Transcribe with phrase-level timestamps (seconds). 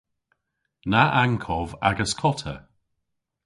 [0.93, 2.55] Na ankov agas kota!